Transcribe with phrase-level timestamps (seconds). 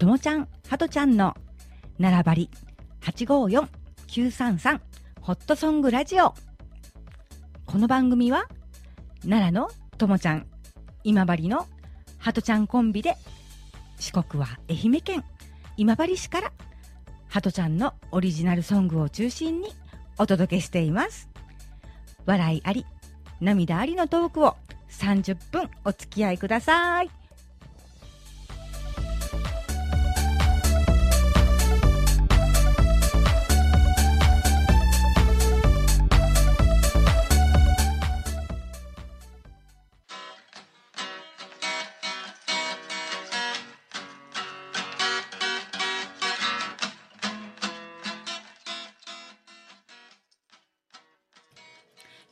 [0.00, 1.36] ともちゃん、はとちゃんの
[1.98, 2.48] 並ばり
[3.02, 4.80] 854-933
[5.20, 6.32] ホットソングラジオ。
[7.66, 8.46] この番組は
[9.28, 9.68] 奈良の
[9.98, 10.46] ともちゃん、
[11.04, 11.66] 今治の
[12.16, 13.14] はとちゃんコンビで
[13.98, 15.22] 四国は愛媛県
[15.76, 16.52] 今治市から
[17.28, 19.68] はとちゃんのオリジナルソングを中心に
[20.16, 21.28] お届けしています。
[22.24, 22.86] 笑いあり、
[23.42, 24.56] 涙ありのトークを
[24.88, 27.19] 30分お付き合いください。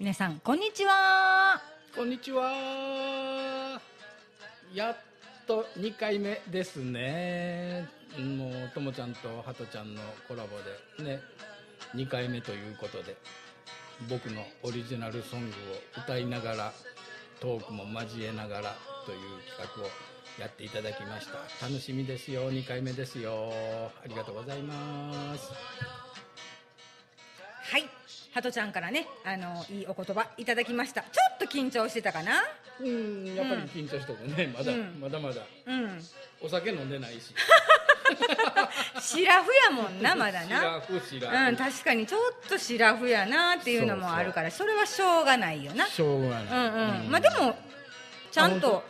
[0.00, 1.60] 皆さん、こんにちは。
[1.92, 3.80] こんにちは。
[4.72, 4.96] やっ
[5.44, 7.88] と2回目ですね。
[8.16, 10.50] もうともちゃんとはとちゃんのコラボ
[11.02, 11.20] でね、
[11.96, 13.16] 2回目ということで、
[14.08, 16.72] 僕のオリジナルソングを歌いながら、
[17.40, 19.18] トークも交えながらという
[19.58, 19.90] 企画を
[20.38, 21.66] やっていただきました。
[21.66, 22.52] 楽しみですよ。
[22.52, 23.52] 2回目ですよ。
[24.04, 25.50] ありがとうございます。
[27.72, 27.97] はい。
[28.34, 31.02] はとちゃんからね、あの、いいお言葉いただきました。
[31.02, 32.42] ちょっと緊張してたかな？
[32.80, 34.54] うん、やっぱり緊張してるね。
[34.56, 35.42] まだ、うんまだまだ。
[35.66, 36.00] うん。
[36.40, 37.34] お酒飲んでないし。
[39.00, 40.62] シラフやもんな、まだシな。
[40.62, 41.62] ラフシラうん、フ。
[41.64, 45.86] 確かにちょっとシラフやなっていうのもあるから、それはしょうがないよな。
[45.86, 46.68] しょうがうない。
[47.00, 47.10] んうん。
[47.10, 47.56] まあでも、
[48.30, 48.84] ちゃんと、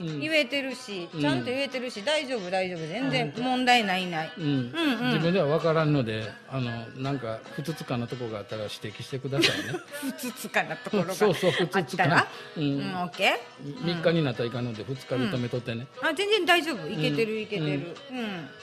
[0.00, 1.20] うん、うん言えてるし、うん。
[1.20, 4.32] ちゃんと言えてるし、大丈夫大丈夫、全然問題ないない。
[4.38, 4.44] うん。
[4.44, 5.06] うんうん。
[5.08, 9.78] 自分では分からんのであのなんかふつつかなとこがあったら指摘してくださいね。
[10.00, 13.84] ふつつかなところがそうそうふあつつかったら、ううんん、オッケー。
[13.84, 16.88] 3日になったらいかんので2日で止めとってね、あ全然大丈夫。
[16.88, 17.40] いけてるうん。
[17.40, 17.96] いけてる。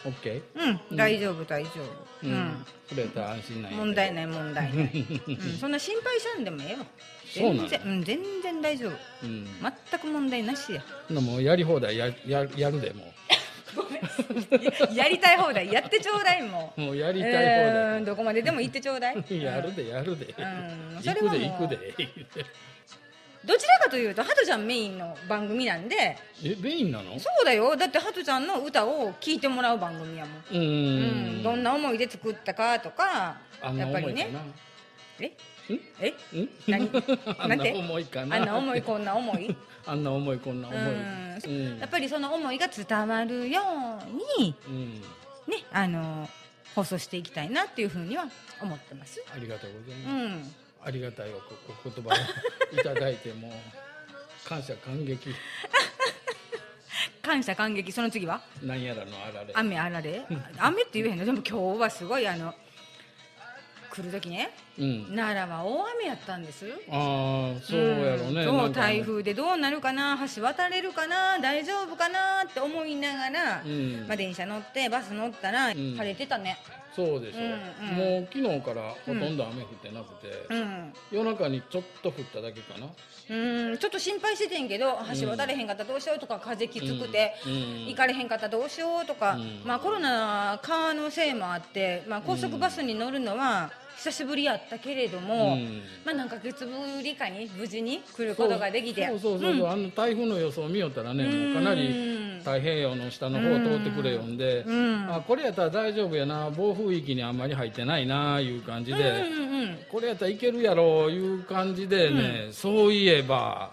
[0.06, 0.62] オッケー。
[0.62, 0.96] うん、うん。
[0.96, 2.06] 大丈夫大丈夫。
[2.24, 2.34] う、うん。
[2.34, 6.86] ん、それやったら安心ない問題ない問題ない、うん、そんな心配しゃんでもええわ
[7.41, 8.91] 全然うん全然大丈夫。
[9.23, 9.47] うん。
[9.90, 10.81] 全く問題なしや。
[11.09, 13.13] もうやり放題やややるでも
[14.94, 15.72] やりたい放題。
[15.72, 16.81] やってちょうだいもう。
[16.81, 19.16] うもうやりたい放う題、んどこまででも行ってちょうだい。
[19.41, 21.01] やるでやるで、うん。
[21.03, 21.40] そ行くれはもう。
[21.40, 22.46] で行くで
[23.46, 26.17] どちらかというとハトちゃんメインの番組なんで。
[26.44, 27.19] えメインなの？
[27.19, 27.75] そうだよ。
[27.75, 30.38] だってハトちゃんの歌を聴いてもらう番組やもん。
[30.40, 31.40] うーうん。
[31.41, 34.29] ん、どんな思いで作ったかとかやっぱりね。
[35.19, 35.28] え？
[35.28, 35.31] ん
[36.00, 36.09] え？
[36.38, 36.90] ん何？
[37.40, 38.36] ななんて思いかな。
[38.38, 39.56] あんな思いこんな思い？
[39.86, 41.80] あんな思いこんな思い。
[41.80, 43.62] やっぱりその思いが伝わるよ
[44.40, 45.02] うにうん。
[45.48, 46.30] ねあの
[46.76, 48.26] 放送していきたいなっていうふうには
[48.62, 49.24] 思ってます。
[49.34, 50.56] ありがとうございうます、ん。
[50.86, 53.52] ありがたいおお言葉をいただいてもう
[54.47, 55.34] 感謝感激。
[57.22, 57.92] 感謝感激。
[57.92, 58.42] その次は？
[58.62, 59.52] なんやらのあられ。
[59.56, 60.22] 雨あられ？
[60.59, 61.26] 雨って言えへんの？
[61.26, 62.53] でも今日はすごいあの
[63.96, 64.52] 来る時ね。
[64.78, 65.06] うん。
[65.16, 66.66] 奈良は大雨やったんです。
[66.90, 70.18] ああそうやろうね、んそう台風でどうなるかな。
[70.36, 74.06] 橋渡れるかな大丈夫かなって思いながら、うん。
[74.08, 75.74] まあ、電車乗ってバス乗ったらん。
[75.74, 76.58] 晴れてたね。
[76.96, 77.56] そうでしょ、うんうん
[77.96, 82.88] もう昨日からほとんど雨降ってなくて、うん、夜中にちょっと降っただけかな。
[83.28, 87.88] うん、ちょっと心配しててんけど橋渡れへんかったらどうしようとか風きつくて、うんうん。
[87.88, 89.62] 行かれへんかったらどうしようとか、うん。
[89.66, 93.72] まあ、コロナ禍のせいもあって、まあ、高速バスに乗るのは
[94.06, 95.82] 久しぶりやったけれども、うん。
[96.06, 99.08] まあ、何ヶ月ぶりかに無事に来ることができて。
[99.08, 105.12] そうそうそうそう、あの台風の予想を見よったらね、もうかなり太平洋の下の方を通ってくれよんで、ん。
[105.12, 109.26] あこれやったら大丈夫やな暴風域にあんまり入ってないないう感じで、
[109.90, 113.72] これやったらいけるやろいう感じでね、そういえば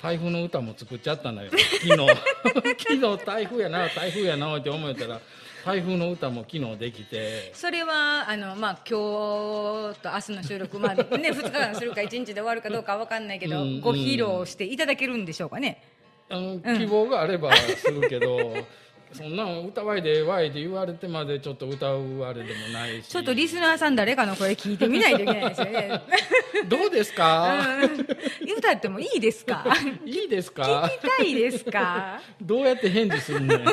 [0.00, 1.50] 台風の歌も作っちゃったのよ。
[1.50, 1.96] 昨日。
[2.78, 5.20] 昨日台風やな台風やなって思ったら
[5.66, 7.50] 台風の歌も昨日できて。
[7.52, 15.82] それはあの、まあ、今日と明日の収録まで、ね、 2日間するか1日で終わるかどうかわかんないけど、うんご披露していただけるんでしょうかね。
[16.28, 18.54] あの希望があればするけど、
[19.12, 23.08] そんなん歌わいでええわいって言われてまでちょっと歌うあれでもないし。
[23.08, 26.00] ちょっとリスナーさん誰かの声聞いてみないといけないですよね。
[26.68, 28.56] どうですか、うん。
[28.56, 29.64] 歌ってもいいですか？
[30.04, 30.62] いいですか？
[30.84, 32.20] 聞きたいですか？
[32.40, 33.64] どうやって返事するねん？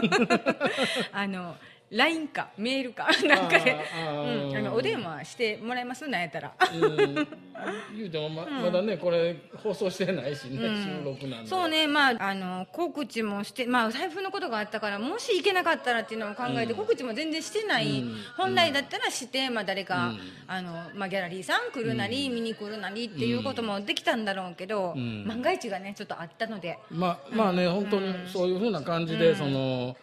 [1.11, 1.55] あの
[1.93, 3.77] LINE かメールかなんかで、
[4.49, 6.53] うん、あのお電話してもらえますなんやったら。
[6.73, 7.27] うん。
[7.95, 11.49] 言うてもままだねこれ放送してないしね、収録なんで。
[11.49, 18.15] そうね、まあ、あの告知もして、まあ、台風のことがあったからもし行けなかったらっていうのを考えて、告知も全然してない、うん。
[18.35, 20.19] 本来だったらして、まあ、誰か、うん。
[20.47, 25.27] あのまあ、ギャラリーさん来るなり、見に来るなりっていうこともできたんだろうけど、ん。
[25.27, 26.79] 万が一がねちょっとあったので。
[26.89, 29.95] まあまあね、本当にそういうふうな感じで、その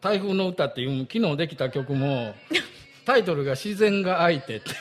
[0.00, 2.34] 台風の歌っていう昨日できた曲も
[3.04, 4.70] タイトルが「自然が相手」って。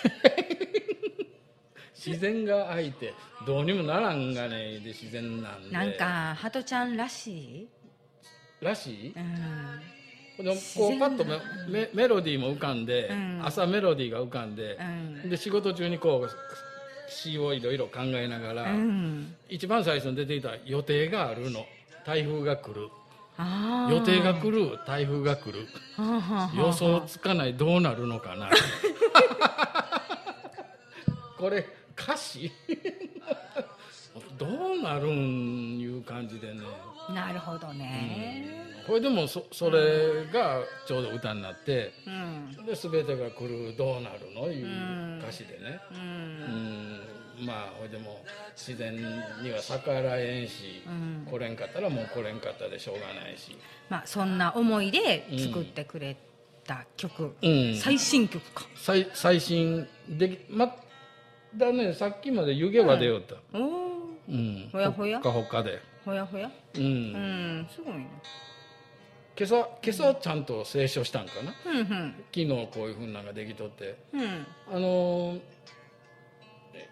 [1.96, 3.14] 自然が相手。
[3.46, 5.72] どうにもならんがねで自然なんで。
[5.74, 7.68] なんかハトちゃんらしい？
[8.62, 9.14] らしい？
[9.16, 9.20] う
[10.42, 10.46] ん。
[10.46, 11.38] でもこうパッとメ
[11.68, 13.42] メメロディーも浮かんで、うん。
[13.44, 15.30] 朝メロディーが浮かんでう、ん。
[15.30, 19.36] で仕事中にこう詩をいろいろ考えながら、うん。
[19.50, 21.66] 一番最初に出ていた予定があるの。
[22.06, 22.88] 台風が来る
[23.90, 25.68] 予定が来る台風が来る。
[26.56, 28.50] 予想つかないどうなるのかな。
[31.38, 31.66] これ
[31.98, 32.52] 歌詞？
[34.38, 36.62] どうなるんいう感じでね。
[37.14, 38.66] なるほどね。
[38.88, 42.66] これでもそそれがちょうど歌になってうん。
[42.66, 45.80] で全てが来るどうなるのいう歌詞でね。
[45.92, 46.02] ううん。
[46.94, 47.00] ん
[47.40, 48.24] まあほいでも
[48.56, 51.28] 自然には逆らえんし、うん。
[51.30, 53.56] 来れんかったらもう来れんかったでしょうがないし、
[53.90, 56.18] まあそんな思いで作ってくれ
[56.66, 57.36] た曲。
[57.42, 58.66] うん、最新曲か。
[58.76, 60.76] 最最新でま
[61.56, 64.70] だねさっきまで湯気は出よった、おおうん。
[64.72, 65.20] ほやほや。
[65.20, 66.50] っかほかで、ほやほや。
[66.76, 66.84] うん。
[66.84, 68.08] うんすごいね。
[69.38, 71.54] 今朝今朝ちゃんと清書したんかな？
[71.68, 72.16] うんうん。
[72.34, 73.96] 昨日こういうふうなのができとって。
[74.12, 74.48] うん。
[74.74, 75.40] あのー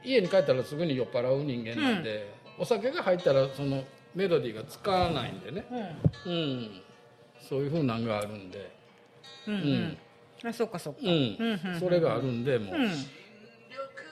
[0.04, 3.84] 家に帰ったらすぐに酔っ払う人間なんで、お酒が入ったらその
[4.14, 5.66] メロディーが使わないんでね、
[6.26, 6.32] うん。
[6.32, 6.82] うん、
[7.40, 8.72] そういうふうなんがあるんで、
[9.48, 9.98] うんうん。
[10.50, 11.00] あそっかそっか。
[11.04, 11.08] うん。
[11.10, 12.76] うんうんそれがあるんでもう、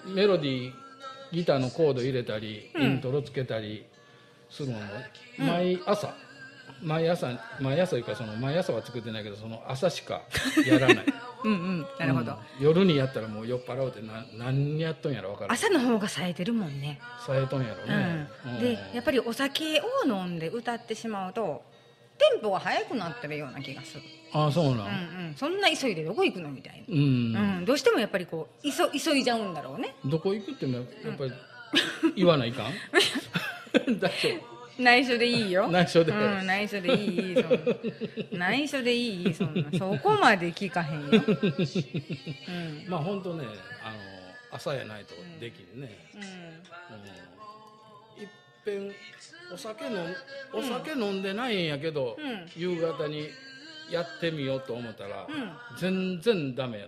[0.08, 0.16] うん。
[0.16, 0.74] メロディー
[1.31, 2.84] ギターのコード入れたり、うん。
[2.84, 3.86] イントロつけたり
[4.50, 4.86] するのも
[5.38, 6.14] 毎朝、
[6.81, 10.22] 毎朝毎朝いうかその毎朝は作ってないけどその朝しか
[10.66, 11.06] やらない
[11.44, 12.31] うんうんなるほど。
[12.60, 12.66] うん。
[12.66, 15.51] 夜にやったらもう酔っ払うってな何やっとんやろ分からん。
[15.54, 17.00] 朝の方が冴えてるもんね。
[17.25, 21.63] さえとんやろね、うん、でやっぱりお酒を飲んで歌ってしまうと
[22.18, 24.04] テンポが速くなってるような気がする、
[24.34, 24.75] ああそうなん。
[24.75, 24.86] うんう
[25.31, 29.96] ん、そんな急いでどこ行くのみたいうん、な、うん、どうしてもやっぱりこう急急いじゃうんだろうね。
[30.06, 31.31] どこ行くってもやっぱり
[32.16, 32.74] 言わないかん？
[34.00, 35.66] 大丈内緒でいいよ。
[35.66, 37.52] 夫内緒で、うん、内緒でいいいいそん
[38.40, 38.50] な。
[38.50, 39.78] 内緒でいいそんな。
[39.78, 41.16] そこまで聞かへんよ、う
[42.88, 42.90] ん。
[42.90, 43.46] まあ本当ね
[43.84, 43.98] あの
[44.52, 46.22] 朝やないとできんね、うん。
[46.22, 46.28] うん、
[48.24, 48.30] いっ
[48.66, 48.92] ぺん
[49.54, 50.16] お酒飲ん
[50.54, 52.50] お酒飲んでないんやけど、うん。
[52.56, 53.30] 夕方に
[53.92, 55.52] やってみようと思ったら、うん。
[55.78, 56.88] 全然ダメや。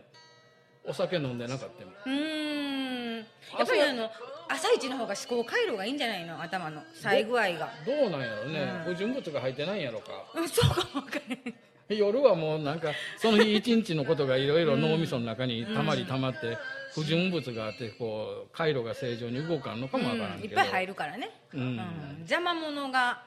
[0.88, 1.94] お酒飲んでなかったもん。
[2.06, 3.18] うーん。
[3.18, 3.24] や
[3.64, 4.10] っぱりあの
[4.50, 6.42] 朝一の方が思考回路がいいんじゃないの？
[6.42, 6.82] 頭の。
[6.94, 7.70] さえ具合が。
[7.86, 8.94] どうなんやろね、うん。
[8.94, 10.12] 不純物が入ってないんやろか。
[10.36, 16.58] うんそうかもわかんない夜はもうなんか その日一日のことがいろいろ脳みその中にたまりたまって
[16.96, 21.62] 不純物があってこう回路が正常に動かんのかもわからんけど、うんいっぱい入るからね、うん。
[21.62, 21.80] うん。
[22.22, 23.24] 邪魔者が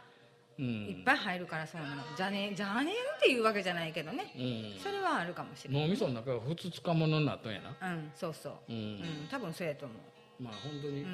[0.58, 0.86] うん。
[0.88, 1.96] いっぱい入るからそうなの。
[2.02, 4.32] 邪念邪念っていうわけじゃないけどね。
[4.36, 4.80] うん。
[4.82, 5.82] それはあるかもしれない。
[5.82, 7.76] 脳みその中がふつつかものになったんやな。
[7.80, 8.54] うんそうそう。
[8.68, 9.94] うん、うん多分そうやと思
[10.40, 11.04] まあ本当に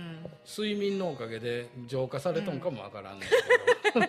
[0.47, 3.29] 睡眠のおかげで浄化されとんかもわからんねん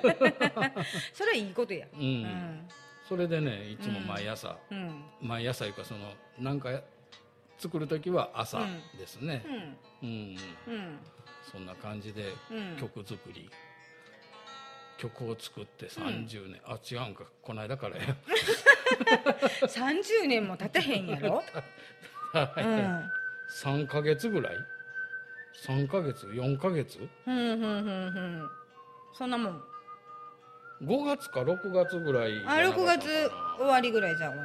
[1.14, 1.88] それはいいことや。
[1.94, 2.68] うん。
[3.08, 4.58] それでねいつも毎朝、
[5.22, 6.82] 毎朝いうかそのなんか
[7.58, 8.60] 作る時は朝
[8.98, 9.46] ですね、
[10.02, 10.38] うん。
[10.68, 11.00] うん。
[11.52, 12.76] そんな感じでうん。
[12.78, 13.50] 曲作り、
[14.98, 17.24] 曲を作って30年、あ違うんか。
[17.42, 18.04] この間からや。
[19.62, 21.44] 30年も経てへんやろ、
[22.34, 23.12] うん。
[23.64, 24.56] 3ヶ月ぐらい？
[25.64, 27.00] 3ヶ月？4ヶ月？
[27.28, 28.50] うんうんうんうん。
[29.14, 29.62] そんなもん。
[30.84, 33.08] 5月か6月ぐらいあ6なかったかな月
[33.58, 34.44] 終わりぐらいじゃうかな。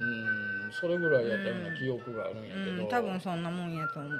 [0.00, 4.12] うんそれぐらいやったような記憶があるんやけど、うん多分そんなもんやと思う。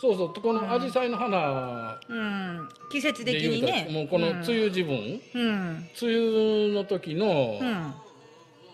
[0.00, 2.68] そうそうこの紫陽花の花うん。
[2.90, 3.88] 季節的にね。
[3.90, 5.88] もうこの梅雨自分、うん。
[6.00, 7.94] 梅雨の時のうん。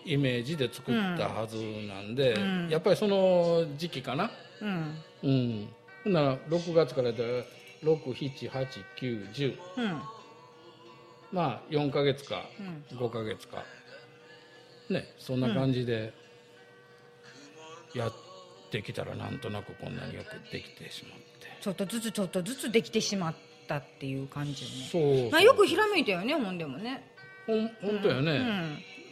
[0.05, 2.69] イメージで作ったはずなんで、うん。
[2.69, 4.31] やっぱりその時期かな。
[4.61, 4.95] うん。
[5.23, 5.69] うん
[6.07, 7.45] ほんなら6月からで
[7.83, 10.01] 678910うん。
[11.33, 12.45] まあ4ヶ月か
[12.91, 12.97] うん。
[12.97, 13.65] 5ヶ月か。
[14.89, 16.13] ねそんな感じで
[17.93, 18.13] やっ
[18.71, 21.25] てきたらなんとなくこんなによくできてしまって。
[21.59, 23.35] ちょっとずつちょっとずつできてしまっ
[23.67, 25.29] たっていう感じよね。
[25.29, 27.03] そうよくひらめいたよねほんでもね。
[27.45, 28.31] ほん本当やね、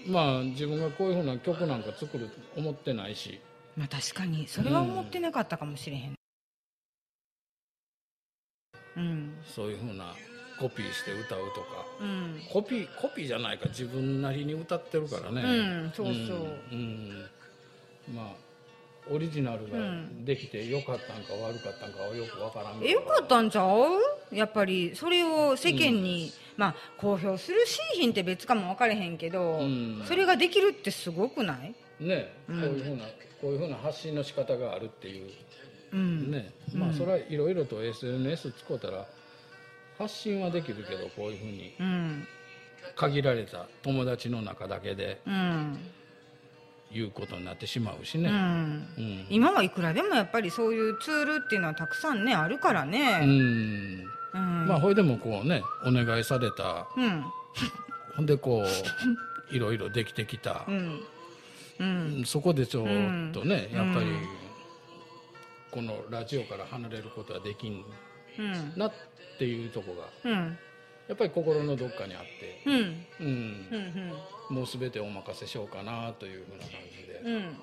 [0.07, 0.13] うん。
[0.13, 3.41] まあ自分がこういうふうな曲なんか作ると思ってないし。
[3.75, 4.47] まあ確かに。
[4.47, 6.14] それは思ってなかったかもしれへん
[8.97, 9.33] うん。
[9.45, 10.13] そういうふうな
[10.59, 11.85] コピーして歌うとか。
[12.01, 12.41] うん。
[12.51, 15.41] コピーコピーじゃないか自分なりに歌ってるからね。
[15.41, 15.47] う
[15.87, 16.15] んそうそう。
[16.71, 17.29] うん
[18.07, 18.15] うん。
[18.15, 18.45] まあ
[19.07, 20.25] オリジナルがうん。
[20.25, 22.85] できてよかったんか悪かったんかはよくわからんけど。
[22.85, 24.35] えよかったんちゃう？
[24.35, 30.03] やっぱりそれを世間に、まあ公表するしーひんって別かも分かれへんけど、うん。
[30.07, 31.75] それができるってすごくない？
[31.99, 32.61] ね、うん。
[32.61, 35.25] こういうふうなこういうふうな発信の仕方があるっていう。
[35.25, 35.31] うん、
[35.93, 36.79] ね、うん。
[36.79, 39.05] まあそれはいろいろと SNS 使うたら
[39.97, 42.27] 発信はできるけどこういうふうにうん。
[42.95, 45.79] 限られた友達の中だけでうん。
[46.93, 48.29] 言うことになってしまうしね。
[48.29, 48.35] うん。
[48.97, 49.25] うん。
[49.29, 54.07] 今はいくらでもやっぱりそういうツールっていうのはたくさんねあるからうねん。
[54.33, 54.65] うん。
[54.67, 57.23] まあほいでもこうねお願いされたうん。
[58.15, 60.63] ほんでこういろいろできてきた。
[60.67, 61.01] う、ん。
[61.79, 62.23] うん。
[62.25, 62.85] そこでちょっ
[63.33, 63.77] とね、うん。
[63.77, 64.27] やっぱりうん
[65.75, 67.83] このラジオから離れることはできん
[68.39, 68.73] うん。
[68.77, 68.93] なっ
[69.37, 70.57] ていうとこがうん。
[71.09, 73.05] やっぱり心のどっかにあって、うん。
[73.19, 73.67] うん。
[74.49, 77.35] うんもう全てお任せしようかなというふうな感じで、うん。
[77.35, 77.57] うん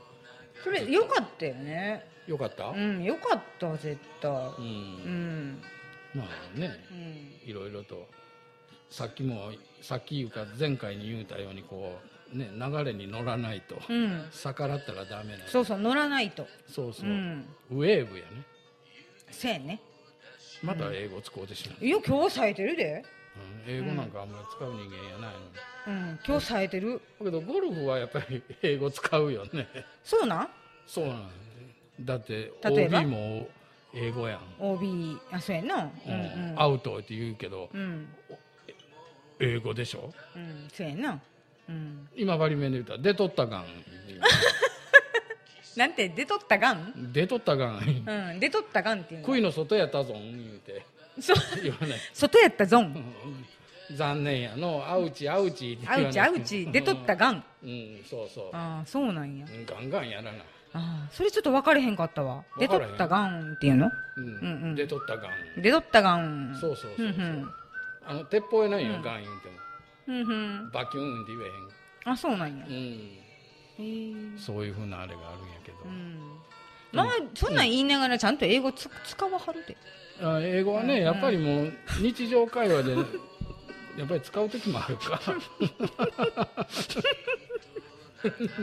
[0.62, 2.04] それよかったよね。
[2.26, 4.31] よかった、うんよかった絶対。
[4.31, 4.42] うん。
[4.45, 4.69] う
[5.09, 5.62] ん。
[6.14, 7.50] まあねうん。
[7.50, 8.07] いろいろと
[8.90, 9.50] さっきも
[9.81, 14.29] さっき言うか前回に言うたようにこうね流れに乗らないと、うん。
[14.33, 16.47] 逆らったらダメなそうそう乗らないと。
[16.69, 17.09] そうそう。
[17.09, 17.47] う、ん。
[17.71, 18.45] ウェーブやね。
[19.31, 19.81] せやね。
[20.62, 23.05] また英語使おうとしない、いや今日冴えてるで。
[23.67, 25.35] うん英語なんかあんまり使う人間やない
[25.87, 27.01] のに、うん今日冴えてる。
[27.19, 29.67] だけどゴルフはやっぱり 英語使うよね。
[30.05, 30.49] そうなん？
[30.87, 31.31] そうなん
[32.01, 33.49] だって例えば？OB も
[33.95, 35.85] 英語やん、OB あそうやな。
[35.85, 36.12] うん。
[36.12, 36.61] うんうん。
[36.61, 38.09] アウトって言うけどうん。
[39.41, 40.12] 英語でしょ？
[40.37, 41.21] うんそうやな
[41.69, 42.09] うん。
[42.16, 43.64] 今治面で言うたら出とったがん
[45.76, 47.12] なんて出とったがん？
[47.12, 47.78] 出とったがん。
[48.07, 49.26] うん出とったがんっていうの。
[49.26, 50.85] 杭の外やったぞん言うて。
[51.21, 51.37] そう。
[51.62, 51.99] 言わない。
[52.12, 52.85] 外やったゾン
[53.90, 53.97] うん。
[53.97, 54.85] 残念やの。
[54.87, 56.66] アウチアウチアウチアウチ。
[56.71, 57.45] 出とったがん。
[57.62, 58.45] うんそうそう。
[58.52, 59.47] ああそうなんや。
[59.66, 60.31] ガンガンやらな。
[60.75, 62.45] ああそれちょっと分かれへんかったわ。
[62.59, 63.90] 出とったがんっていうの？
[64.16, 64.25] うん。
[64.25, 65.62] うんうん出とったがん。
[65.62, 66.54] 出とったがん。
[66.61, 67.54] そうそうそうそう。
[68.04, 69.54] あの鉄砲やないよ、うんガン言うても
[70.12, 70.35] うんう
[70.69, 70.71] ん。
[70.73, 71.40] バキューンって言
[72.04, 72.64] あそうなんや。
[72.69, 72.78] えへん、
[73.78, 74.38] うん、へえ。
[74.38, 76.19] そういうふうなあれがあるんやけど、うん。
[76.92, 79.76] まあそんなん言いながらちゃんと英語つ使わはるで。
[80.21, 82.92] あ英語はね、うんやっぱりもう日常会話で
[83.97, 85.21] やっぱり使う時もあるか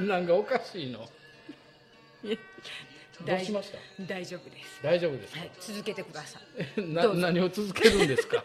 [0.08, 1.08] なんかおかしいの。
[3.26, 3.78] どうしました？
[4.08, 4.80] 大丈夫です。
[4.84, 6.40] 大丈夫ですか、はい続けてくださ
[6.78, 6.82] い。
[6.94, 8.44] な何を続けるんですか？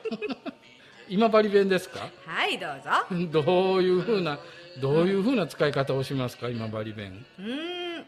[1.08, 2.08] 今治弁ですか？
[2.26, 3.42] はいどうぞ。
[3.44, 4.38] どういうふうな
[4.80, 7.25] どういうふうな使い方をしますか今治弁？
[7.38, 8.06] うーん。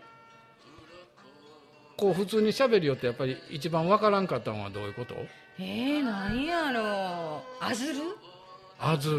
[1.96, 5.14] こう普通に喋るよってやっぱり一番わからんかったのはどういうこと？
[5.58, 7.64] えー、なんやろう。
[7.64, 8.00] あずる
[8.78, 9.18] あずる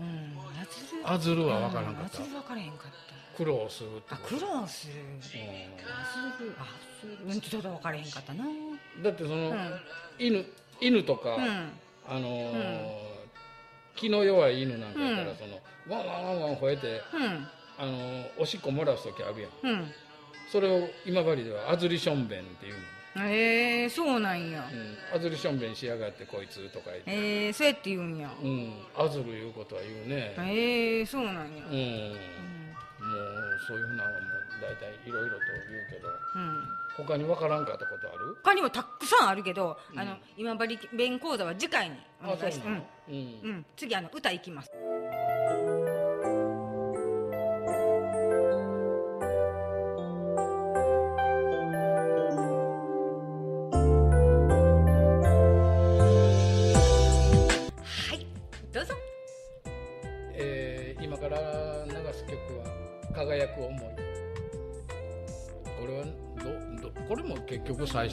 [0.00, 2.18] うんあずるあずるはわからんかった？
[2.18, 2.92] うんあずる分からへんかっ
[3.36, 6.64] 苦労するあ苦労するうあずるあ
[7.00, 8.44] ずるうんちょっと分からへんかったな。
[9.02, 9.80] だってその、うん。
[10.18, 10.44] 犬
[10.80, 11.70] 犬とか、うん
[12.08, 13.08] あのー
[13.96, 15.36] 気の弱い犬なんかやったら、うん。
[15.36, 17.02] そのワンワンワンワン吠えて、
[17.76, 19.50] あのーおしっこ漏らす時あるやん。
[19.74, 19.92] うん。
[20.50, 24.64] それを今治ではあずりしょんべんっていうの、うんへえそうなんや。
[25.12, 28.30] うん、あずりしょんべんしやがってこいつとか言って、ええそうやって言うんや。
[28.40, 31.42] うん、あずるいうことは言うね、へえそうなんや。
[31.42, 32.14] うん、もううん
[33.66, 36.08] そういうふうなのはもう大体いろいろと言うけど。
[36.36, 36.78] うん。
[36.98, 38.07] 他にわからんかったこと
[38.42, 39.98] 他にもたくさんあるけど、うん。
[39.98, 44.70] あの今治弁講座は次回にお願いしてうん、うん、次あの歌いきます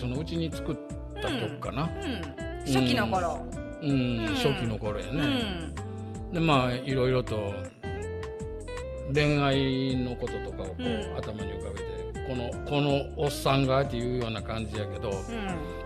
[0.05, 0.75] 局最初のうちに作っ
[1.21, 2.61] た曲かな、うん。
[2.65, 3.45] 初期の頃。
[3.81, 3.89] うん。
[3.89, 4.35] うん。
[4.35, 6.33] 初期の頃やうね、ん。
[6.33, 7.53] でまあいろいろと
[9.13, 11.17] 恋愛のこととかをこう、うん。
[11.17, 11.85] 頭に浮かべて
[12.27, 15.15] このこのおっさんがっていうような感じやけどうん。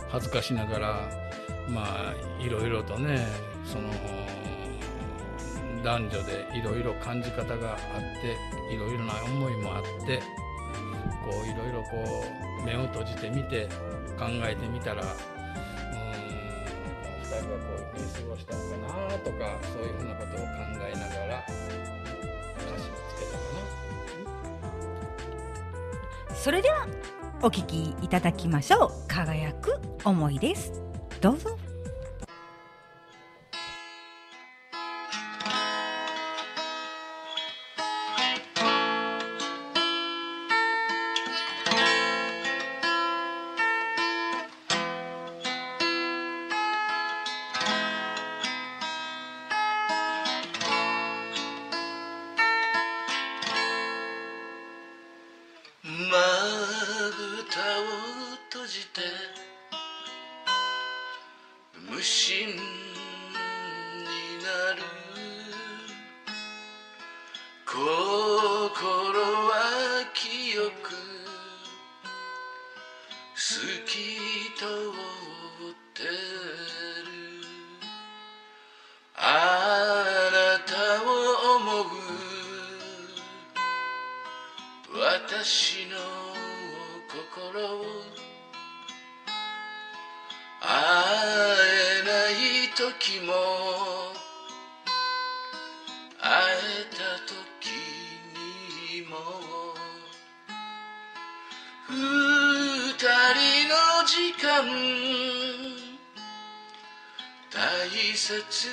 [0.10, 1.10] 恥ずかしながら
[1.70, 3.28] まあいろいろとね
[3.64, 3.90] その
[5.84, 7.78] 男女でいろいろ感じ方があっ
[8.22, 10.20] ていろいろな思いもあって
[11.24, 13.68] こういろいろこう目を閉じてみて
[14.18, 15.12] 考えてみたらうーん
[17.22, 18.78] 2人はこういうふうに過ごしたのか
[19.10, 20.46] なとかそういうふうなことを考
[20.88, 23.38] えながら歌詞をつけたか
[26.30, 26.36] な。
[26.36, 26.88] それでは
[27.42, 28.92] お聞きいただきましょう。
[29.08, 30.74] 輝く思いです。
[31.22, 31.69] どうぞ。
[92.80, 94.14] 時も
[96.18, 97.36] 会えた時
[98.96, 99.76] にも
[101.90, 103.76] 二人の
[104.08, 104.64] 時間
[107.52, 108.70] 大切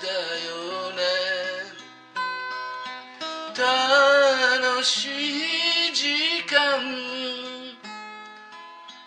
[0.00, 0.06] だ
[0.46, 1.02] よね。
[3.58, 5.06] 楽し
[5.88, 6.80] い時間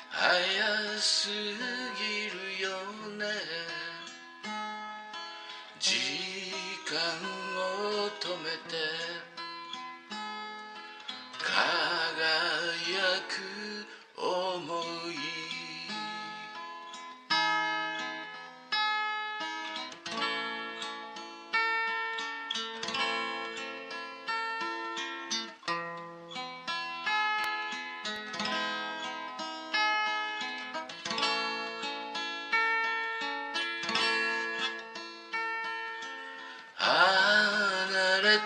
[0.09, 1.82] 早すぎ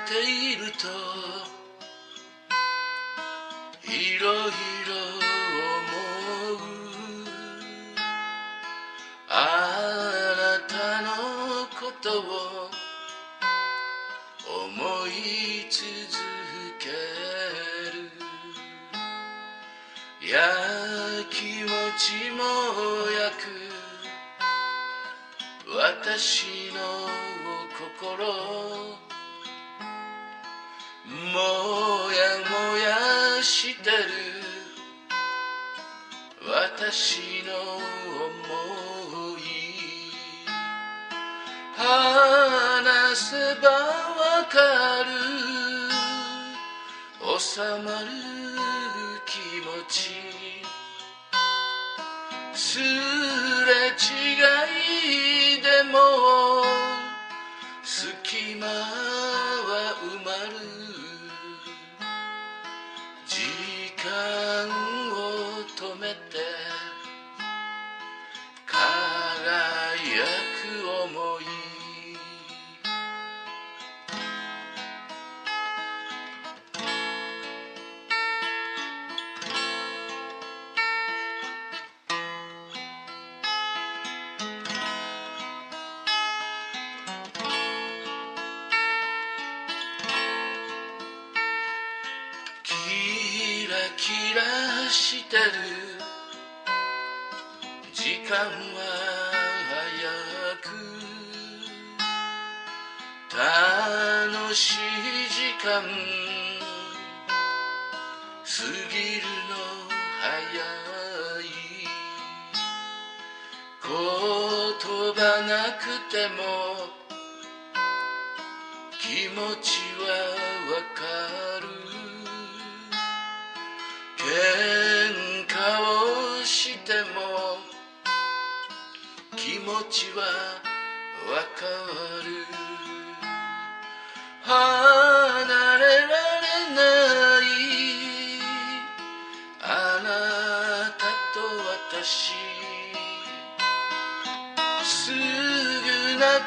[0.07, 0.87] ていると
[3.83, 4.51] いろい
[4.87, 4.93] ろ
[5.59, 5.93] 思
[6.53, 7.27] う。
[9.29, 9.31] あ
[10.35, 11.07] なたの
[11.79, 12.69] ことを
[14.65, 15.11] 思い
[15.69, 15.83] 続
[16.79, 18.27] ける。
[20.29, 20.37] や
[21.29, 22.43] 気持ちも
[23.11, 23.47] 焼く
[25.69, 27.07] 私の
[27.97, 29.06] 心
[31.37, 31.43] も
[32.11, 32.17] や
[32.49, 33.95] もやしてる。
[36.41, 37.51] 私の
[38.41, 39.41] 想い。
[41.75, 44.55] 話せばわか
[45.03, 45.09] る。
[47.39, 48.07] 収まる
[49.27, 50.17] 気持ち。
[52.55, 52.83] すれ
[53.93, 54.01] 違
[55.57, 55.97] いでも
[57.83, 59.16] 隙間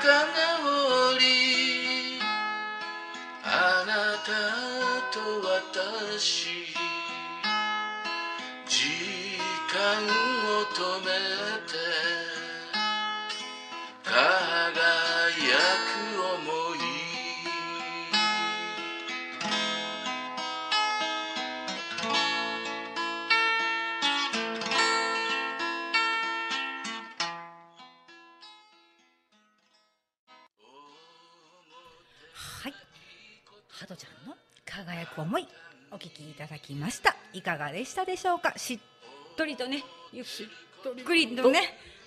[0.02, 2.18] 直り。
[3.44, 6.79] あなたと私。
[36.70, 37.16] きました。
[37.32, 38.52] いかがでしたでしょうか？
[38.56, 38.78] しっ
[39.36, 40.24] とりとね、ゆっ
[41.04, 41.60] くりとね、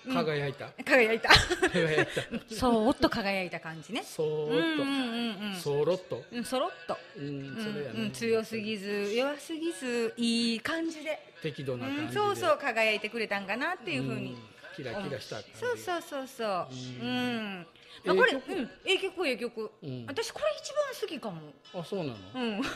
[0.05, 0.15] うん。
[0.15, 0.69] 輝いた。
[0.85, 1.29] 輝いた。
[1.69, 2.21] 輝いた。
[2.55, 4.03] そーっと輝いた感じね。
[4.03, 4.51] そっと。
[4.53, 5.59] うんうんうん。
[5.61, 6.23] そろっと。
[6.31, 6.97] うん、そろっと。
[7.17, 8.01] うんうんそれやね。
[8.03, 12.19] うん、強すぎず弱すぎずいい感じで、適度なうん、感じで。
[12.21, 16.67] そうそう輝いてくれたんかなっていうふうにんキラキラしたそうそうそうそう。
[16.69, 17.59] ううん。
[17.61, 17.67] ん
[18.05, 18.69] まあ、これうん。
[18.85, 20.05] ええ曲ええ曲、うん。
[20.07, 21.53] 私これ一番好きかも。
[21.75, 22.61] あそうなの、うん。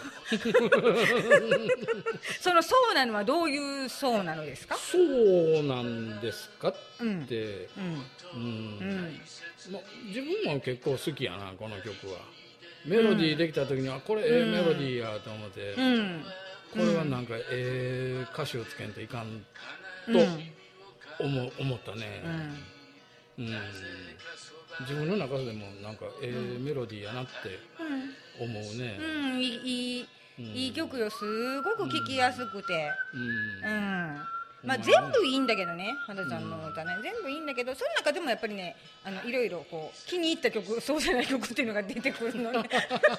[2.40, 4.76] そのそうなのはどういうそうなのですか？
[4.76, 7.26] そうなんですかっうん。
[7.26, 8.06] て、うん。
[8.34, 8.80] うん。
[8.80, 9.22] うん。
[9.72, 12.20] ま、自分も結構好きやなこの曲は。
[12.86, 16.26] メロディーできた時にはこれええメロディーやと思って、うん。
[16.72, 19.46] これはなんかええ歌詞をつけんといかん
[20.08, 20.14] うん。
[20.14, 20.20] と
[21.20, 22.24] 思,、思ったね、
[23.38, 23.46] うん。
[23.46, 23.54] うん。
[24.82, 27.60] 自分の中でもなんかええメロディーやなって
[28.40, 31.10] 思うね、うん、いいいい曲よ。
[31.10, 32.92] すごく聴きやすくて。
[33.14, 33.22] うん。
[33.22, 33.74] う
[34.14, 34.18] ん
[34.64, 34.84] まあうん。
[34.84, 36.98] 全部いいんだけどね花ちゃんの歌ね。
[37.04, 42.64] 全部いいんだけどその中でもやっぱりねあのいろいろこう気に入った曲そうじゃない曲っていうのが出てくるのね。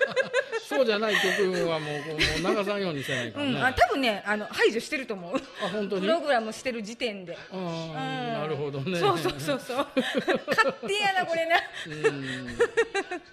[0.68, 3.54] そうじゃない曲はもうもう流さんようにせないかうん。
[3.54, 5.36] らね、あ多分ねあの排除してると思う。
[5.64, 6.02] あ本当に？
[6.02, 7.36] プログラムしてる時点で。
[7.50, 8.98] あーなるほどね。
[8.98, 9.86] そうそうそうそう。
[10.48, 11.56] 勝手やなこれな。
[11.86, 12.58] うん。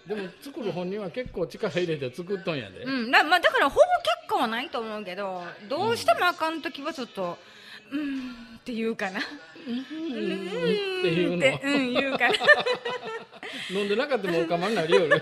[0.08, 3.12] でも作る本人は結構力入れて作っとんやで、うん。
[3.12, 9.20] だ,、まあ、だからほぼ結果はないと思うけどどうしてもあかん時はちょっとうーんって言うかな。
[9.68, 12.36] うんうんっていうのうん言うかな
[13.72, 15.22] 飲んでなかったもおかまになりよる。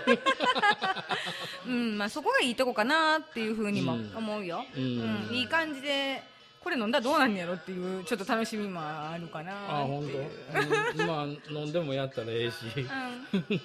[1.66, 6.22] うんまあそこがいいとこかなっていうふうにもうん思うよ、ううんんいい感じで
[6.62, 10.18] これ飲んだらどうなんやろっていうちょっと楽しみもあるかなあ本当、
[11.00, 12.86] うんまあ飲んでもやったらええし、ね、
[13.32, 13.60] うんうん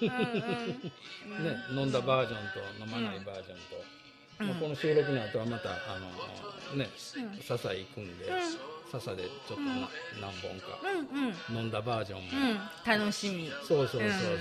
[1.74, 1.80] うん。
[1.80, 2.40] 飲んだバージョン
[2.80, 3.84] と飲まないバージョンと、
[4.42, 4.48] うん。
[4.48, 5.74] まあ、この収録の後はまたあ
[6.72, 7.42] のねうん。
[7.42, 8.26] 笹行くんで、
[8.92, 9.74] 笹でちょっとな、
[10.20, 11.58] 何本かうんうん。
[11.58, 13.52] 飲んだバージョンも、うん楽しみ。
[13.68, 14.38] そうそうそうそう、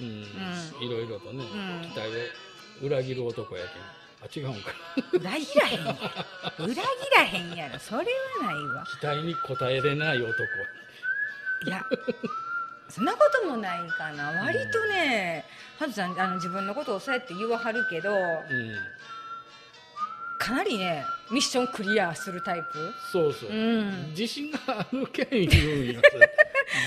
[0.00, 0.06] うん。
[0.06, 0.10] う
[0.82, 0.86] ん。
[0.86, 1.90] いろいろとね、うん。
[1.90, 2.00] 期待
[2.82, 3.82] を裏切る男やけん。
[4.22, 4.70] あ違うんか。
[5.12, 5.84] 裏切らへん。
[5.84, 5.92] や
[6.58, 6.80] ろ裏切
[7.14, 7.78] らへんやろ。
[7.78, 8.04] それは
[8.44, 8.84] ないわ。
[9.00, 10.32] 期待に応えれない男。
[11.66, 11.82] いや
[12.88, 14.30] そんなこともないかな。
[14.42, 15.44] 割とね
[15.78, 18.16] ハトちゃんあの自分のことをそうやって言わはるけどうん
[20.38, 22.92] かなりねミッションクリアするタイプ。
[23.10, 24.10] そうそう、うん。
[24.10, 26.00] 自信があるけん言うんよ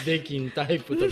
[0.06, 1.12] できんタイプとか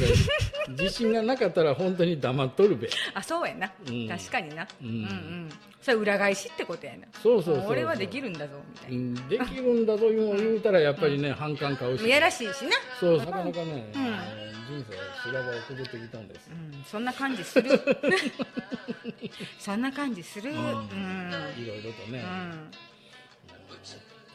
[0.70, 2.90] 自信がなかったら本当に黙っとるべ。
[3.14, 4.08] あそうやな、うん。
[4.08, 4.88] 確かにな、うん。
[4.88, 5.50] うんうん。
[5.82, 7.08] それ裏返しってことやな。
[7.24, 9.30] そうそう俺はできるんだぞみたいうな、ん。
[9.30, 12.02] できるんだぞ言う言うたらやっぱりね、反感買うし。
[12.02, 14.38] もうやらしいしな、そうなかなかね、うん。
[14.68, 16.50] 人生修羅場をくぐってきたんです。
[16.52, 17.72] うん、そんな感じする。
[19.60, 20.52] そんな感じする。
[20.52, 20.64] うん、うん。
[21.58, 22.22] いろいろとね、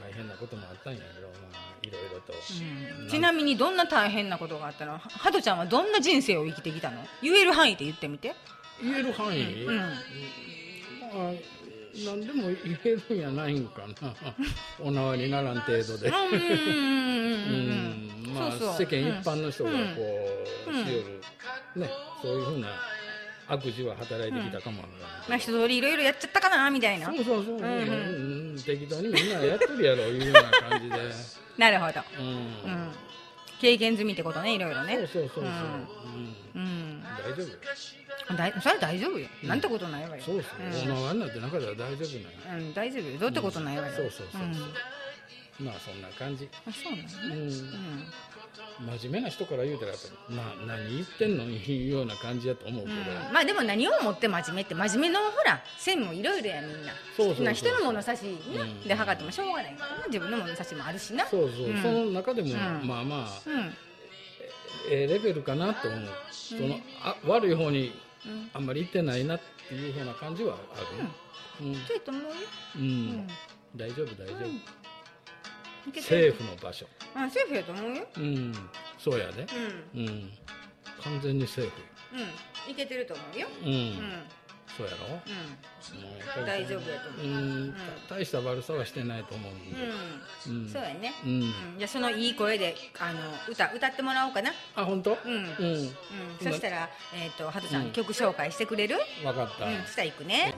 [0.01, 3.09] 大変なこともあったんやけど、まあ、いろいろと、うん。
[3.09, 4.93] ちなみにどんな大変なことがあったの？
[4.93, 7.05] はハトちゃんはどんな人生を生きてきたの？
[7.23, 8.35] 言える範囲で言ってみて。
[8.83, 9.77] 言える範囲、うん。
[9.77, 9.89] まあ
[12.07, 14.15] 何でも言えるんやないんかな。
[14.81, 16.13] お縄にならん程度で、世
[18.87, 19.77] 間一般の人がこ
[20.69, 20.85] う、うん。
[20.85, 21.91] しよる、ね、
[22.23, 22.69] そういうふうな
[23.49, 27.07] 悪事は働いてきたかもわからまあ一通りいろいろやっちゃったかなみたいな。
[27.07, 27.65] そうそうそう、んうん。
[27.65, 28.63] うんうん。
[28.65, 30.97] 適当にみんなやってるやろいうような感じで、
[31.59, 32.27] なるほど、うん。
[32.27, 32.93] うん、
[33.61, 36.63] 経験済みってことねいろいろそうねそうそうそう、ううん。
[36.63, 37.03] うん。
[37.03, 37.57] 大丈夫よ。
[38.37, 40.23] だいそれは大丈夫よ、なんてことないわよ。
[40.23, 43.19] そうそう、お縄になって中では大丈夫なんやうん、うん、大丈夫よ。
[43.19, 44.53] どうってことないわよ、そうそうそうそう、ん
[45.61, 47.43] まあそんな感じ、あそうなんだね、うん。
[47.43, 48.99] うん。
[48.99, 53.33] 真面目な人から言うたらやっぱりな何言ってんのいうような感じやと思うけど、うん。
[53.33, 54.63] まあでも何をもって真面目。
[54.63, 56.93] って真面目のほら線もいろいろやみんな。
[57.17, 58.83] そうそうそうな人の物差し、ねうん。
[58.83, 61.27] で測ってもしょうがないからな自分の物差しもあるしな。
[61.27, 61.83] そうそう、うん。
[61.83, 62.87] その中でも、ん。
[62.87, 63.75] まあまあうん。
[64.91, 66.01] ええレベルかなと思う、
[66.33, 67.93] そのあ悪い方に
[68.27, 68.51] うん。
[68.55, 71.75] あんまり行ってないなっていうふうな感じはある、うん。
[71.87, 72.29] そうやと思うよ。
[72.77, 72.83] うん。
[72.83, 73.29] うん。
[73.77, 74.39] 大丈夫大丈夫、
[76.01, 76.33] セーる。
[76.33, 76.87] フの場所。
[77.15, 78.07] あセーフやと思うよ。
[78.17, 78.53] うん。
[78.99, 79.47] そうやで
[79.95, 80.01] うん。
[80.01, 80.31] うん。
[81.03, 81.73] 完全にセーフ
[82.15, 82.73] うん。
[82.73, 83.49] いけてると思うよ。
[83.63, 84.23] うん、うん
[84.75, 87.27] そうやろ、もうやっぱり大丈夫やと思う。
[87.27, 87.29] う
[87.67, 87.75] ん、
[88.09, 89.77] た大した悪さはしてないと思うんで、
[90.47, 91.13] うん、うんそうやね。
[91.25, 91.43] うん。
[91.43, 91.53] うん。
[91.77, 94.51] じゃあそのいい声であの歌歌ってもらおうかな。
[94.75, 95.19] あ本当？
[95.27, 95.45] うん、うん。
[95.45, 95.91] うん。
[96.41, 97.91] そしたらえっ、とハトちゃん、うん。
[97.93, 98.97] 曲紹介してくれる？
[99.23, 99.83] 分かった、うん。
[99.83, 100.55] そしたら行くね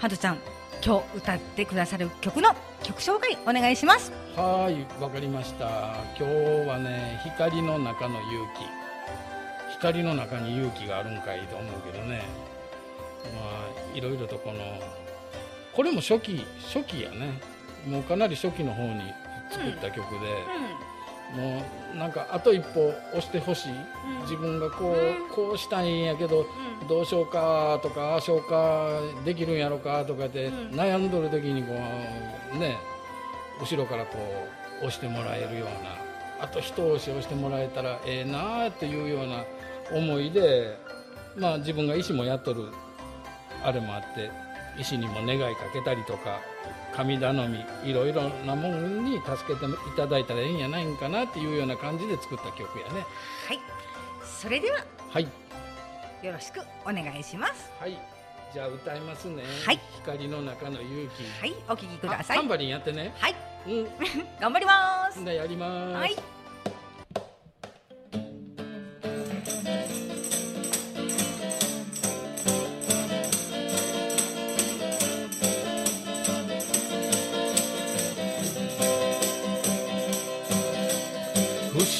[0.00, 0.38] ハトちゃん
[0.82, 5.66] 今日歌ってくださる曲の曲紹介お願いしますはーい、わかりました。
[6.18, 8.46] 今日はね、光の中の勇
[9.68, 9.72] 気。
[9.74, 12.22] 光の中に勇気があるんかいと思うけどね。
[13.34, 14.58] まあ、いろいろとこの、
[15.74, 17.38] これも初期、初期やね。
[17.86, 19.02] もうかなり初期の方に
[19.50, 20.18] 作った曲で、
[21.34, 21.62] も
[21.94, 23.72] うなんかあと一歩押してほしい。
[23.72, 24.20] うん。
[24.22, 26.46] 自分がこうこうしたいんやけど、
[26.82, 26.88] うん。
[26.88, 30.54] どうしようかとか、ああしようか、できるんやろかとかって、うん。
[30.70, 31.72] 悩んどる時にこ
[32.54, 32.78] う、ね、
[33.60, 34.18] 後ろからこ
[34.82, 35.96] う押してもらえるような
[36.40, 39.44] あと一押し押してもらえたらええなあっていうような
[39.92, 40.78] 思いで
[41.36, 42.64] まあ自分が医師もやっとる。
[43.62, 44.30] あれもあって
[44.78, 46.40] 医師にも願いかけたりとか
[46.94, 53.06] 神頼みいろいろなもんに助けていただいたらええんやないんかなっていうような感じで作った曲やね。
[53.46, 53.60] はい。
[54.24, 55.28] それでははい。
[56.22, 57.70] よろしくお願いします。
[57.78, 57.98] はい。
[58.52, 59.42] じゃあ歌いますね。
[59.64, 59.80] はい。
[59.96, 61.40] 光の中の勇気。
[61.40, 61.54] はい。
[61.68, 62.36] お聞きください。
[62.38, 63.14] あタンバリンやってね。
[63.18, 63.34] はい。
[63.66, 63.88] うん。
[64.40, 65.24] 頑張ります。
[65.24, 65.94] でやります。
[65.94, 66.39] はい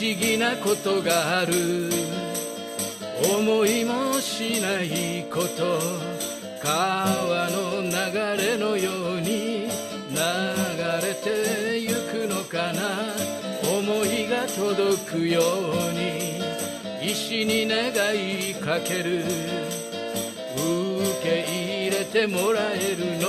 [0.03, 1.91] 思議なことがある。
[3.39, 5.79] 思いもしないこと。
[6.63, 7.91] 川の流
[8.43, 9.69] れのように
[10.09, 10.17] 流
[11.07, 12.81] れてゆくのかな。
[13.63, 16.41] 思いが届くように。
[17.03, 19.23] 石に願いかける。
[20.57, 23.29] 受け入れてもらえるの。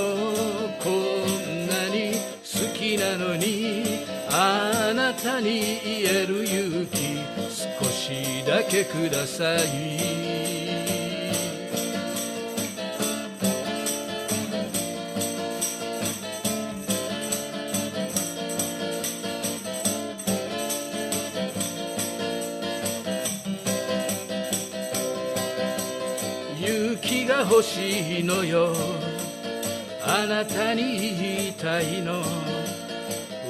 [0.82, 3.91] こんなに好きなのに。
[4.44, 7.16] あなたに言える勇気
[7.48, 9.60] 少しだけください。
[26.60, 28.74] 勇気が欲しいのよ。
[30.04, 32.24] あなたに言いたいの。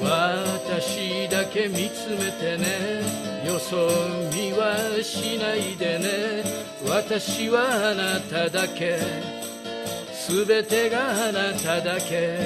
[0.03, 3.01] 私私だけ見つめてね。
[3.47, 3.87] よそ
[4.35, 6.43] 見はしないでね。
[6.85, 8.99] 私はあなただけ。
[10.27, 12.37] 全てがあなただけ。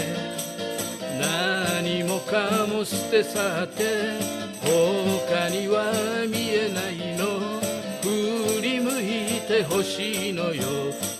[1.19, 4.19] 何もかも捨て去って
[4.61, 5.91] 他には
[6.27, 7.59] 見えないの。
[8.03, 10.61] 振り向いてほしいのよ。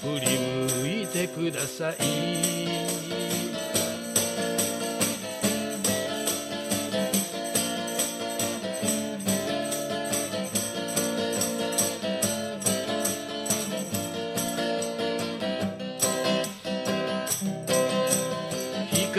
[0.03, 0.38] 振り
[0.84, 3.06] 向いてください。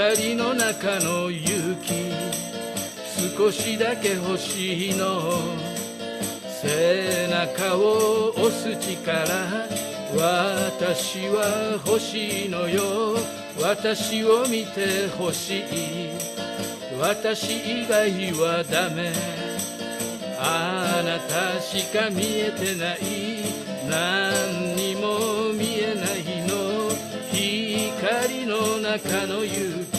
[0.09, 2.11] 光の中の勇気。
[3.37, 5.39] 少しだけ欲しいの。
[6.63, 9.27] 背中を押す力。
[10.17, 13.19] 私は欲しいのよ。
[13.61, 15.65] 私を見て欲しい。
[16.99, 19.13] 私以外はダメ。
[20.41, 23.01] あなたしか見えてない。
[23.91, 26.59] 何にも見えないの。
[27.99, 29.98] 光の中の勇気。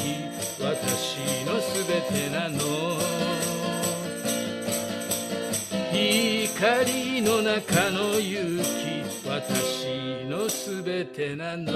[2.02, 3.00] てなの。
[5.92, 11.74] 光の中の勇気私のすべてなの。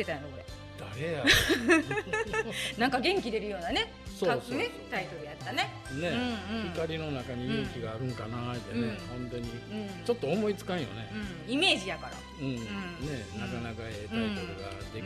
[0.00, 0.44] けたんやろこれ。
[0.80, 1.24] 誰や。
[2.78, 5.70] なんか元気出るようなねそうそうねタイトルやったね。
[5.92, 6.72] ね、うんうん。
[6.72, 8.98] 光の中に勇気があるんかなってね、うん。
[9.08, 9.42] 本当に。
[9.42, 10.04] うん。
[10.04, 11.10] ちょっと思いつかんよね、
[11.46, 11.52] うん。
[11.52, 12.12] イメージやから。
[12.40, 12.54] うん。
[12.56, 12.60] ね
[13.34, 13.40] うん。
[13.40, 15.00] なかなかええタイトルができて、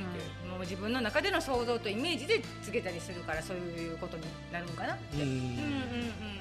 [0.44, 0.50] うん。
[0.50, 5.16] もう自分の中での想像とイメージでつけたりするからそういうことになるのかなって。
[5.16, 5.22] うん。
[5.22, 6.34] うんうんうん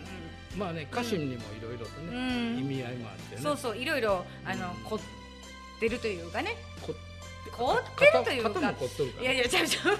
[0.57, 2.59] まあね歌詞にもいろいろとね、うん。
[2.59, 3.41] 意味合いもあってね。
[3.41, 4.99] そうそういろいろあの凝っ
[5.79, 6.55] てるというかね。
[6.81, 7.12] こ凝って
[7.59, 8.73] るというか。
[9.21, 9.97] いやいやちゃうちゃう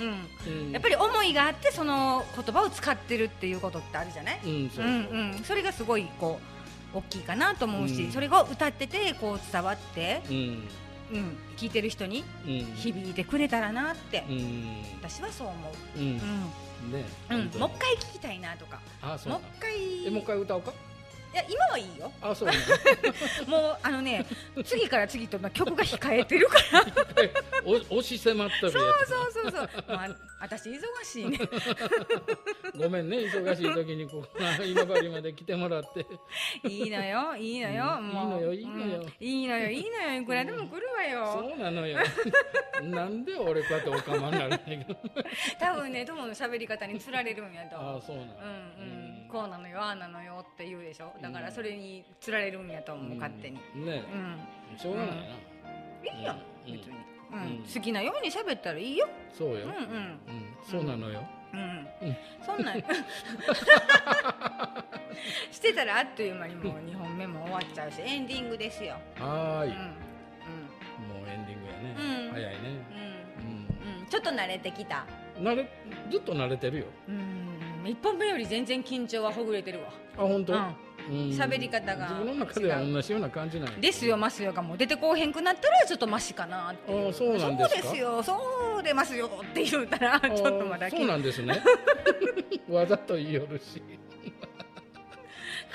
[0.00, 0.28] うん。
[0.46, 6.40] うん、やっぱり思いがあってその言葉を使ってるっていうことってあるじゃない、うんそうそう、うんうん、それがすごいこ
[6.94, 8.12] う大きいかなと思うし、うん。
[8.12, 10.68] それが歌っててこう伝わって、うん。
[11.10, 12.64] うん、聞いてる人にうん。
[12.76, 14.82] 響いてくれたらなって、うん。
[15.02, 16.04] 私はそう思う、うん。
[16.04, 16.18] うん。
[16.92, 17.38] ねうん。
[17.58, 18.80] もう一回聞きたいなとか。
[19.02, 20.06] あそうなもうん一回。
[20.06, 20.72] えもう一回歌おうか？
[21.32, 22.10] いや今はいいよ。
[22.22, 22.54] あそうな
[23.46, 24.24] もうあのね
[24.64, 26.84] 次から次とまあ曲が控えてるから。
[27.64, 31.38] お 押し迫っとるそうそうそうそう、まあ、私忙しいね。
[32.76, 34.28] ごめんね忙しい時にここ
[34.64, 36.06] 今治まで来てもらって。
[36.68, 39.00] いいのよいいのよ、うんもういいのよいいのよ。
[39.00, 40.20] うんいいのよいいのよ。
[40.20, 41.98] いくらでも来るわよ、そうなのよ。
[42.82, 44.96] なんで俺こうやっておかまになるんだけど
[45.58, 49.24] 多分ね友の喋り方につられるんやとあそうなのうん。
[49.24, 53.58] うん、こうなのよああなのよって言うでしょだからそれにつられるんやと思う、勝手に。
[53.76, 53.86] うん。
[53.86, 54.02] ね。
[54.72, 54.78] うん。
[54.78, 55.22] しょうがないな、
[56.18, 56.34] いいよ、
[56.66, 56.72] うん。
[56.72, 56.92] 別に、
[57.32, 57.40] うん。
[57.40, 57.64] うん。
[57.74, 59.08] 好きなように喋ったらいいよ。
[59.36, 59.70] そうよ、うんうん。
[59.70, 60.20] うん。
[60.64, 62.16] そうなのよ、うん、うん。
[62.44, 62.78] そんなん。
[65.50, 68.94] してたらあっという間にもう2本目も終わっちゃうしエンディングですよ。
[69.16, 69.76] はーい、うん。
[69.76, 72.32] もうエンディングやね、うん。
[72.32, 72.58] 早いね。
[72.62, 73.46] うん。
[73.46, 74.00] うん。
[74.00, 74.06] うん。
[74.06, 75.04] ちょっと慣れてきた。
[75.22, 75.70] うん慣れ
[76.10, 76.86] ずっと慣れてるよ。
[77.08, 77.84] うん。
[77.84, 79.92] 1本目より全然緊張はほぐれてるわ。
[80.16, 83.78] あ本当、ううん喋り方が自分の中では同じような感じなんや。
[83.80, 87.08] ですよマスヨがもう出てこうへんくなったらちょっとマシかなっていう。
[87.10, 87.80] あそうなんですか？
[87.80, 88.22] そうですよ。
[88.22, 91.60] そう出ますよって言うたらちょっとまだそうなんですね。
[92.68, 93.82] わざと言いよるし。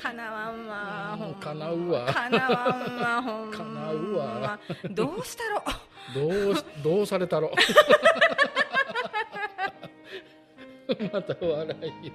[0.02, 1.36] かなわんわほんま。
[1.40, 2.06] かなうわ。
[2.06, 2.50] かなわ
[2.90, 3.58] んわほんま。
[3.58, 4.60] かなうわ。
[4.92, 5.64] どうしたろ
[6.14, 7.50] どうしどうされたろ
[11.14, 12.14] また笑いよ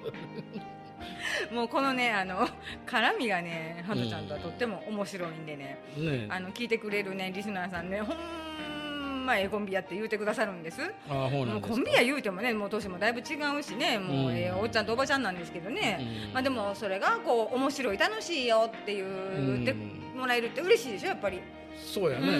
[1.51, 2.47] もうこのねあの
[2.85, 6.27] 絡みがねハトちゃんとはとっても面白いんでね、ね。
[6.29, 10.81] あの聞いてくれるねリスナーさんねほんまええコンビやって言うてくださるんです。
[11.09, 16.33] ああそうコンビや言うてもねもう年もだいぶ違うしねもう、うんええおっちゃんとおばちゃんなんですけどね、うん。
[16.33, 19.73] まあでもそれがこう面白い楽しいよって言って
[20.15, 21.41] もらえるって嬉しいでしょやっぱり、
[21.75, 22.27] そうやね。
[22.27, 22.39] うんうん。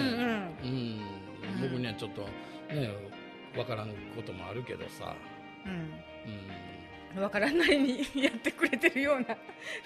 [0.62, 1.00] うん、
[1.60, 2.22] 僕にはちょっと
[2.74, 2.90] ね
[3.56, 5.14] わからんこともあるけどさ、
[5.64, 5.72] うん。
[5.72, 5.90] うん
[7.14, 9.36] 分からないに やってくれてるような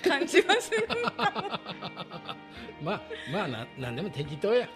[0.06, 0.86] 感じはする、
[2.82, 3.00] まあ
[3.32, 4.68] まあななんでも適当や。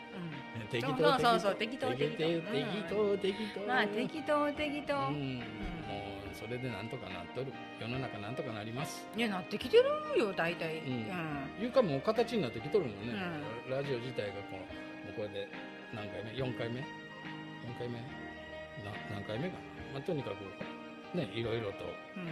[0.71, 1.89] 適当そうそうそう適当。
[1.95, 2.53] 適当適当。
[2.53, 5.37] 適当適当まあ適当適当、うん。
[5.39, 5.43] も
[6.31, 7.53] うそれでなんとかなっとる。
[7.81, 9.07] 世の中なんとかなります。
[9.17, 9.85] いやなってきてる
[10.19, 11.65] よ大体、うん。
[11.65, 13.15] いうかもう形になってきとるもんね、
[13.67, 14.61] うラジオ自体がこうも
[15.11, 15.49] うこれで
[15.95, 16.85] 何回目？4回目？4
[17.79, 18.29] 回目？
[18.85, 19.61] な何回目かな、
[19.95, 20.35] まあ、とにかく
[21.14, 21.85] ねいろいろと。
[22.16, 22.29] うん。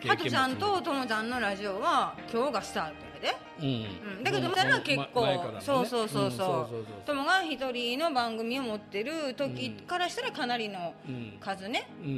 [0.00, 3.36] 経ハトちゃんとともちゃんのラジオは今日がスタートやで。
[3.60, 4.22] みうん、うん。
[4.24, 5.60] だけどまだ結構ま前からのね。
[5.60, 6.84] そうそうそうそう。
[7.04, 11.36] ともが一人の番組を持ってる時からしたらかなりのうん。
[11.40, 12.10] 数ね、うん。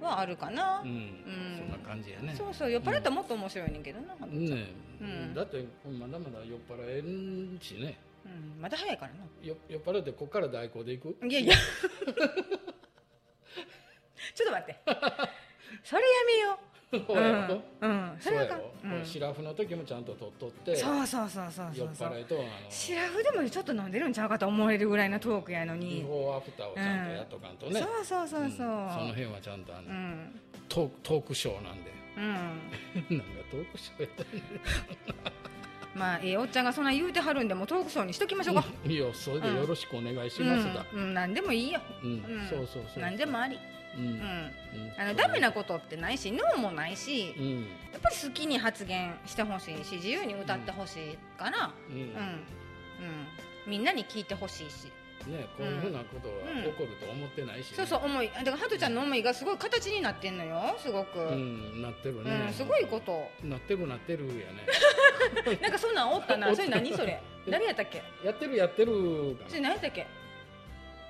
[0.00, 0.06] うん。
[0.06, 1.10] はあるかな、うん、ん。
[1.58, 2.34] そんな感じやね。
[2.36, 2.70] そうそう。
[2.70, 4.44] 酔っ払ったらもっと面白いねんけどな、うん。
[4.44, 4.66] ね
[5.00, 5.34] うん。
[5.34, 7.98] だってまだまだ酔っ払えんしね。
[8.60, 9.18] まだ早いからな。
[9.42, 11.26] よ酔っ払ってこっから代行で行く？
[11.26, 11.54] いやいや
[14.34, 14.76] ちょっと待って。
[15.82, 16.74] それやめよう。
[16.92, 18.58] うん、うん、それはあかん。
[18.58, 19.04] そうん。
[19.04, 22.08] シラフの時もちゃんと取っとってそうそうそうそう酔っそう。
[22.08, 28.50] 払いとあのシラフでもちょっと飲んでるんちゃうかと思えるぐらいのトークやのビにフォーアフターをちゃんとやっとかんとね、そうそうそうそう、ん。
[28.50, 30.40] その辺はちゃんとあの、うん。
[30.68, 31.92] トークトークショーなんで。
[32.16, 32.24] うん。
[33.18, 34.26] なんかトークショーやったん
[35.94, 40.84] まあええおっちゃんがそんな言うてはるんでもうトークショーにしときましょうか、いやそれでよろしくお願いしますだ。
[40.92, 43.00] うん、うん、何でもいいよ、うん、うん、そうそうそう。
[43.00, 43.58] 何でもあり、
[44.98, 47.60] あのダメなことってないしノーもないしうん。
[47.92, 52.00] やっぱり好きに発言してほしいし自由に歌ってほしいから、うん、うん。
[52.00, 52.08] うん。
[53.66, 54.90] みんなに聞いてほしいし。
[55.28, 57.76] ねこういうふうなことは起こると思ってないし、ね。
[57.76, 63.26] そうそう思いだからハトちゃんの思いがすごい形になってんのよすごく、ううんんなってるね、すごいこと。
[63.42, 64.66] なってるなってるやね。
[65.62, 66.52] なんかそんなんおったな。
[66.54, 67.22] それ何それ？
[67.48, 68.02] 誰やったっけ？
[68.22, 70.06] やってるやってるかそれ何やったっけ？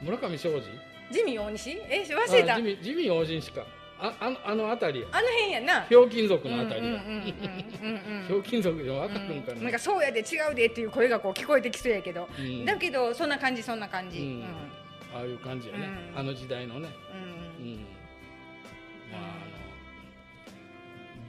[0.00, 0.68] 村上庄司？
[1.10, 1.70] ジミー大西？
[1.88, 2.54] え忘れた。
[2.54, 3.66] ああジミジミー王子しか。
[3.98, 5.00] ああのあの辺り。
[5.02, 5.82] やの辺やな。
[5.82, 12.64] ひょうきん族のあたりやうんうんうんうんうんうんひょうきん族で分かるんかな、なんかそうやで違うでっていう声がこう聞こえてきそうやけど、うん。
[12.64, 14.40] だけどそんな感じそんな感じ、ううん。
[14.40, 14.44] ん
[15.14, 16.18] ああいう感じやね、うん。
[16.18, 16.88] あの時代のね、
[17.60, 17.66] うん。
[17.66, 17.76] うん、
[19.12, 19.24] まああ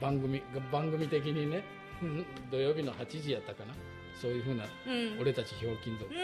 [0.00, 1.62] 番組番組的にね
[2.02, 2.26] うん。
[2.50, 3.74] 土曜日の8時やったかな。
[4.20, 5.20] そういうふうなうん。
[5.20, 6.12] 俺たちひょうきん族。
[6.12, 6.16] う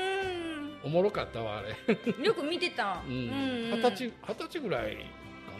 [0.85, 1.77] おもろかったわあれ。
[2.15, 3.01] ん よく見てた。
[3.07, 3.13] うん。
[3.13, 3.23] うんう
[3.77, 3.81] ん。
[3.81, 5.03] 二十歳二十歳ぐらいか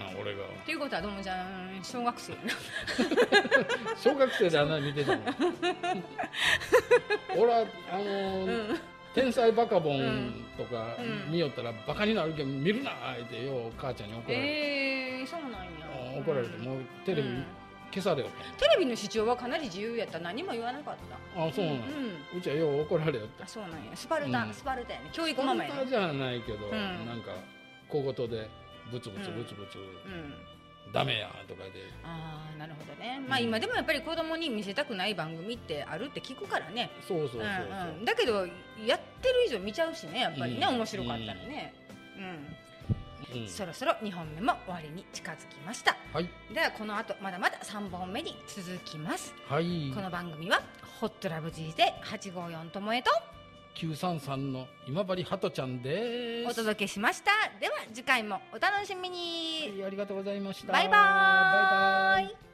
[0.05, 0.45] な俺が。
[0.45, 2.35] っていうことはどうもちゃん小学生。
[3.97, 5.23] 小学生であんなの見てたの。
[7.37, 8.79] 俺はあのーうん。
[9.15, 11.33] 天才バカボンとかうん。
[11.33, 15.59] 見よったらバカになるけど見るなってよう母ちゃんに怒られて、えー、そうなんや。
[16.19, 17.45] 怒られてもうテレビうん
[17.93, 20.19] 消されよっテレビの視聴はかなり自由やった。
[20.19, 20.97] 何も言わなかっ
[21.35, 21.39] た。
[21.39, 23.45] たあそうなん、うんうちはよう怒られよった。
[23.45, 23.77] あそうなんや。
[23.95, 24.55] スパルタ、うん。
[24.55, 25.11] スパルタやね。
[25.13, 25.77] 教育ママやね。
[25.77, 26.71] 本当じゃないけど、ん。
[27.07, 27.33] なんか
[27.89, 28.49] 小言で
[28.91, 30.35] ブツブツうんブツブツ、うん。
[30.93, 31.71] ダメやとかで。
[32.05, 33.21] ああなるほどね。
[33.29, 36.91] まあ今でもやっぱり子供に見せたくない番組ってあるって聞くからね。
[37.07, 38.47] そうそうそうそう、うんうん、だけど
[38.87, 40.77] やってる以上見ちゃうしねやっぱりね、うん。
[40.77, 41.75] 面白かったらね、
[42.17, 42.57] うん
[43.49, 45.97] そろそろ2本目も終わりに近づきました。
[46.13, 46.29] はい。
[46.53, 49.35] ではこの後まだまだ3本目に続きます。
[49.49, 49.93] はい。
[49.95, 50.63] この番組は
[51.01, 53.11] ホットラブ G で854ともえと
[53.75, 56.51] 933の今治ハトちゃんです。
[56.51, 57.31] お届けしました。
[57.61, 59.71] では次回もお楽しみに。
[59.81, 60.73] はいありがとうございました。
[60.73, 62.23] バイバーイ。
[62.23, 62.52] バイバイ